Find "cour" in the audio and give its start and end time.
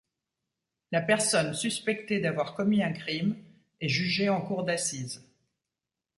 4.41-4.63